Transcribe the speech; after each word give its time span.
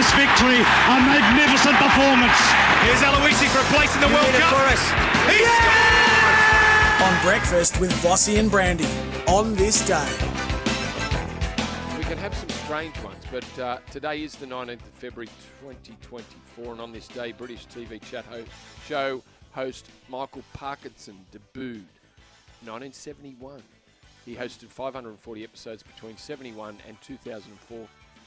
Fabulous 0.00 0.12
victory, 0.14 0.60
a 0.60 0.96
magnificent 1.04 1.76
performance. 1.76 2.38
Here's 2.84 3.02
Aloisi 3.02 3.46
for 3.48 3.58
a 3.58 3.64
place 3.64 3.94
in 3.94 4.00
the 4.00 4.08
World 4.08 4.32
Cup. 4.32 4.48
For 4.48 4.64
us. 4.72 4.90
He's 5.28 5.46
scored! 5.46 7.02
On 7.02 7.22
breakfast 7.22 7.78
with 7.78 7.92
Vossy 8.02 8.38
and 8.38 8.50
Brandy 8.50 8.86
on 9.28 9.54
this 9.56 9.84
day. 9.86 10.08
We 11.98 12.04
can 12.04 12.16
have 12.16 12.34
some 12.34 12.48
strange 12.48 12.98
ones, 13.02 13.22
but 13.30 13.58
uh, 13.58 13.78
today 13.90 14.22
is 14.22 14.36
the 14.36 14.46
19th 14.46 14.74
of 14.74 14.80
February 14.94 15.28
2024, 15.60 16.72
and 16.72 16.80
on 16.80 16.92
this 16.92 17.06
day, 17.06 17.32
British 17.32 17.66
TV 17.66 18.00
chat 18.00 18.24
ho- 18.30 18.44
show 18.86 19.22
host 19.52 19.86
Michael 20.08 20.42
Parkinson 20.54 21.18
debuted. 21.30 21.84
1971. 22.62 23.62
He 24.24 24.34
hosted 24.34 24.68
540 24.68 25.44
episodes 25.44 25.82
between 25.82 26.16
71 26.16 26.78
and 26.88 26.98
2004, 27.02 27.86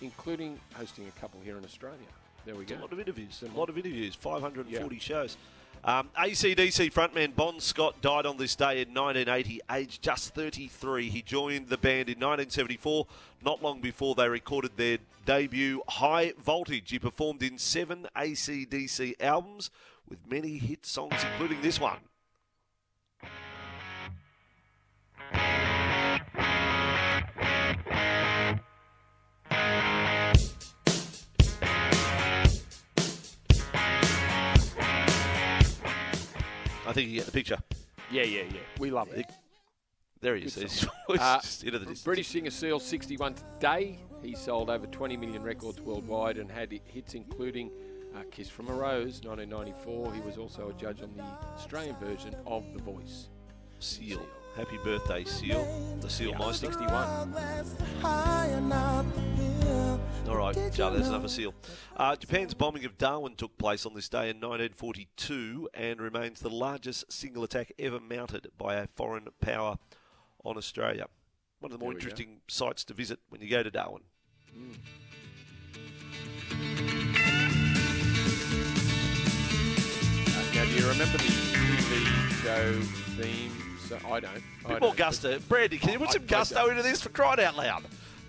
including 0.00 0.58
hosting 0.74 1.06
a 1.08 1.20
couple 1.20 1.40
here 1.40 1.56
in 1.56 1.64
Australia. 1.64 1.98
There 2.44 2.54
we 2.54 2.62
It's 2.62 2.72
go. 2.72 2.78
a 2.78 2.80
lot 2.82 2.92
of 2.92 3.00
interviews. 3.00 3.42
A 3.42 3.58
lot 3.58 3.68
of 3.68 3.78
interviews. 3.78 4.14
540 4.14 4.96
Yeah. 4.96 5.00
shows. 5.00 5.36
Um, 5.82 6.08
ACDC 6.16 6.88
frontman 6.90 7.34
Bon 7.34 7.60
Scott 7.60 8.00
died 8.00 8.24
on 8.26 8.36
this 8.38 8.56
day 8.56 8.80
in 8.80 8.94
1980, 8.94 9.60
aged 9.70 10.00
just 10.02 10.34
33. 10.34 11.10
He 11.10 11.20
joined 11.20 11.68
the 11.68 11.76
band 11.76 12.08
in 12.08 12.18
1974, 12.18 13.06
not 13.42 13.62
long 13.62 13.80
before 13.80 14.14
they 14.14 14.28
recorded 14.28 14.76
their 14.76 14.98
debut 15.26 15.82
High 15.88 16.32
Voltage. 16.38 16.90
He 16.90 16.98
performed 16.98 17.42
in 17.42 17.58
seven 17.58 18.06
ACDC 18.16 19.14
albums 19.20 19.70
with 20.08 20.18
many 20.30 20.56
hit 20.58 20.86
songs, 20.86 21.22
including 21.32 21.60
this 21.60 21.78
one. 21.80 21.98
I 36.86 36.92
think 36.92 37.08
you 37.08 37.16
get 37.16 37.26
the 37.26 37.32
picture. 37.32 37.58
Yeah, 38.10 38.22
yeah, 38.24 38.42
yeah. 38.50 38.60
We 38.78 38.90
love 38.90 39.08
it. 39.12 39.26
There 40.20 40.36
he 40.36 40.44
is. 40.44 40.54
He's 40.54 40.86
Uh, 41.08 41.40
just 41.40 41.62
into 41.64 41.78
the 41.78 41.84
distance. 41.86 42.02
British 42.02 42.28
singer 42.28 42.50
Seal 42.50 42.78
61 42.80 43.34
today. 43.34 43.98
He 44.22 44.34
sold 44.34 44.70
over 44.70 44.86
20 44.86 45.16
million 45.18 45.42
records 45.42 45.80
worldwide 45.80 46.38
and 46.38 46.50
had 46.50 46.72
hits 46.86 47.14
including 47.14 47.70
uh, 48.16 48.22
Kiss 48.30 48.48
from 48.48 48.68
a 48.68 48.72
Rose 48.72 49.20
1994. 49.24 50.14
He 50.14 50.20
was 50.22 50.38
also 50.38 50.70
a 50.70 50.72
judge 50.80 51.02
on 51.02 51.10
the 51.16 51.22
Australian 51.56 51.96
version 51.96 52.34
of 52.46 52.64
The 52.74 52.82
Voice. 52.82 53.28
Seal. 53.80 54.26
Happy 54.56 54.78
birthday, 54.84 55.24
Seal. 55.24 55.66
The 56.00 56.08
Seal 56.08 56.30
Yeah, 56.30 56.38
Meister. 56.38 56.66
61. 56.72 57.34
All 60.28 60.36
right, 60.36 60.56
Charlie, 60.72 60.96
that's 60.98 61.08
enough 61.08 61.24
of 61.24 61.30
Seal. 61.30 61.54
Uh, 61.96 62.16
Japan's 62.16 62.54
bombing 62.54 62.84
of 62.86 62.96
Darwin 62.96 63.34
took 63.36 63.56
place 63.58 63.84
on 63.84 63.94
this 63.94 64.08
day 64.08 64.30
in 64.30 64.36
1942 64.40 65.68
and 65.74 66.00
remains 66.00 66.40
the 66.40 66.48
largest 66.50 67.12
single 67.12 67.44
attack 67.44 67.72
ever 67.78 68.00
mounted 68.00 68.48
by 68.56 68.76
a 68.76 68.86
foreign 68.94 69.28
power 69.40 69.76
on 70.44 70.56
Australia. 70.56 71.06
One 71.60 71.72
of 71.72 71.78
the 71.78 71.82
more 71.84 71.90
we 71.90 71.94
go. 71.94 71.98
interesting 71.98 72.40
sites 72.48 72.84
to 72.84 72.94
visit 72.94 73.18
when 73.28 73.42
you 73.42 73.48
go 73.50 73.62
to 73.62 73.70
Darwin. 73.70 74.02
Now, 80.54 80.64
do 80.64 80.70
you 80.70 80.88
remember 80.88 81.18
the 81.18 81.24
TV 81.24 82.42
show 82.42 82.72
theme? 83.20 83.50
So 83.88 83.98
I 84.08 84.20
don't. 84.20 84.30
A 84.36 84.38
I 84.68 84.68
bit 84.68 84.68
more 84.68 84.78
don't, 84.80 84.96
gusto. 84.96 85.38
Brandy, 85.48 85.78
can 85.78 85.92
you 85.92 85.98
put 85.98 86.08
I- 86.08 86.12
some 86.12 86.22
I 86.22 86.26
gusto 86.26 86.68
into 86.70 86.82
this 86.82 87.02
for 87.02 87.08
crying 87.10 87.40
out 87.40 87.56
loud? 87.56 87.84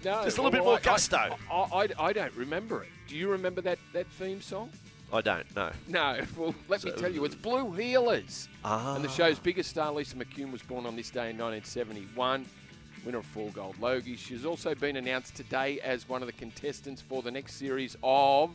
No, 0.05 0.23
Just 0.23 0.37
a 0.37 0.41
little 0.41 0.51
bit 0.51 0.63
more 0.63 0.77
I- 0.77 0.81
gusto. 0.81 1.35
I, 1.51 1.55
I, 1.55 1.87
I, 1.99 2.13
don't 2.13 2.33
remember 2.35 2.83
it. 2.83 2.89
Do 3.07 3.17
you 3.17 3.27
remember 3.29 3.59
that, 3.61 3.79
that 3.93 4.05
theme 4.19 4.39
song? 4.41 4.69
I 5.11 5.21
don't, 5.21 5.55
no. 5.55 5.71
No. 5.87 6.19
Well, 6.37 6.53
let 6.67 6.83
me 6.83 6.91
tell 6.91 7.11
you, 7.11 7.25
it's 7.25 7.35
Blue 7.35 7.65
Heelers. 7.75 8.47
Ah. 8.63 8.95
And 8.95 9.03
the 9.03 9.09
show's 9.09 9.39
biggest 9.39 9.69
star, 9.71 9.91
Lisa 9.91 10.15
McCune, 10.15 10.51
was 10.51 10.61
born 10.61 10.85
on 10.85 10.95
this 10.95 11.09
day 11.09 11.31
in 11.31 11.37
1971. 11.37 12.45
Winner 13.05 13.17
of 13.19 13.25
four 13.25 13.49
gold 13.51 13.75
Logies. 13.79 14.17
She's 14.19 14.45
also 14.45 14.73
been 14.75 14.95
announced 14.95 15.35
today 15.35 15.79
as 15.81 16.07
one 16.09 16.21
of 16.21 16.27
the 16.27 16.33
contestants 16.33 17.01
for 17.01 17.21
the 17.21 17.31
next 17.31 17.53
series 17.55 17.95
of 18.03 18.51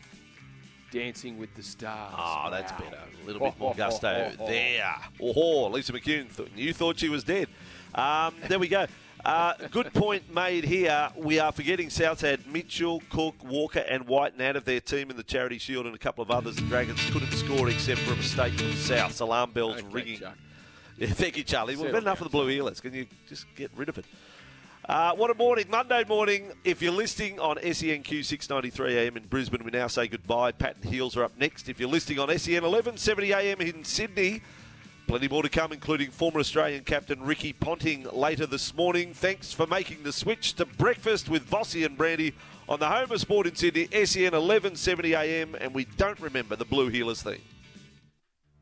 Dancing 0.90 1.38
with 1.38 1.54
the 1.54 1.62
Stars. 1.62 2.12
Ah, 2.16 2.48
that's 2.50 2.72
Wow. 2.72 2.78
better. 2.78 2.98
A 3.22 3.26
little 3.26 3.42
bit 3.42 3.58
more 3.60 3.74
gusto 3.76 4.32
there. 4.46 4.96
Oh, 5.20 5.66
Lisa 5.68 5.92
McCune, 5.92 6.34
th- 6.36 6.48
you 6.56 6.72
thought 6.72 6.98
she 6.98 7.08
was 7.08 7.22
dead. 7.24 7.48
Um, 7.94 8.34
there 8.48 8.58
we 8.58 8.68
go. 8.68 8.86
Uh, 9.24 9.52
good 9.70 9.92
point 9.92 10.32
made 10.32 10.64
here. 10.64 11.10
We 11.16 11.38
are 11.38 11.52
forgetting 11.52 11.88
Souths 11.88 12.20
had 12.22 12.46
Mitchell, 12.46 13.02
Cook, 13.10 13.34
Walker, 13.44 13.80
and 13.80 14.06
Wighton 14.06 14.40
out 14.40 14.56
of 14.56 14.64
their 14.64 14.80
team 14.80 15.10
in 15.10 15.16
the 15.16 15.22
Charity 15.22 15.58
Shield, 15.58 15.86
and 15.86 15.94
a 15.94 15.98
couple 15.98 16.22
of 16.22 16.30
others. 16.30 16.56
The 16.56 16.62
Dragons 16.62 17.04
couldn't 17.10 17.32
score 17.32 17.68
except 17.68 18.00
for 18.00 18.14
a 18.14 18.16
mistake 18.16 18.54
from 18.54 18.72
South. 18.72 19.20
Alarm 19.20 19.50
bells 19.52 19.76
Okay, 19.78 19.86
ringing. 19.90 20.18
Chuck. 20.20 20.36
Yeah, 20.98 21.06
thank 21.08 21.38
you, 21.38 21.44
Charlie. 21.44 21.76
We've 21.76 21.86
had 21.94 22.02
enough 22.02 22.20
of 22.20 22.24
the 22.24 22.30
Blue 22.30 22.46
Heelers. 22.48 22.82
Can 22.82 22.92
you 22.92 23.06
just 23.26 23.46
get 23.56 23.70
rid 23.74 23.88
of 23.88 23.96
it? 23.96 24.04
Uh, 24.86 25.14
what 25.14 25.30
a 25.30 25.34
morning, 25.34 25.64
Monday 25.70 26.04
morning. 26.06 26.52
If 26.62 26.82
you're 26.82 26.92
listening 26.92 27.40
on 27.40 27.56
SENQ 27.56 28.22
693 28.22 28.98
AM 28.98 29.16
in 29.16 29.22
Brisbane, 29.24 29.64
we 29.64 29.70
now 29.70 29.86
say 29.86 30.08
goodbye. 30.08 30.52
Pat 30.52 30.76
and 30.82 30.92
Heels 30.92 31.16
are 31.16 31.24
up 31.24 31.38
next. 31.38 31.70
If 31.70 31.80
you're 31.80 31.88
listening 31.88 32.18
on 32.18 32.28
SEN 32.38 32.62
1170 32.64 33.32
AM 33.32 33.60
in 33.62 33.82
Sydney, 33.82 34.42
plenty 35.10 35.26
more 35.26 35.42
to 35.42 35.48
come, 35.48 35.72
including 35.72 36.08
former 36.08 36.38
Australian 36.38 36.84
captain 36.84 37.20
Ricky 37.20 37.52
Ponting 37.52 38.06
later 38.12 38.46
this 38.46 38.72
morning. 38.76 39.12
Thanks 39.12 39.52
for 39.52 39.66
making 39.66 40.04
the 40.04 40.12
switch 40.12 40.52
to 40.52 40.64
breakfast 40.64 41.28
with 41.28 41.50
Vossy 41.50 41.84
and 41.84 41.98
Brandy 41.98 42.32
on 42.68 42.78
the 42.78 42.86
home 42.86 43.10
of 43.10 43.20
sport 43.20 43.48
in 43.48 43.56
Sydney, 43.56 43.88
SEN 43.90 44.34
1170 44.34 45.16
AM, 45.16 45.56
and 45.56 45.74
we 45.74 45.84
don't 45.96 46.20
remember 46.20 46.54
the 46.54 46.64
Blue 46.64 46.92
Heelers 46.92 47.24
theme. 47.24 47.42